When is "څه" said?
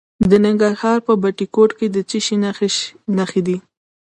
2.09-2.17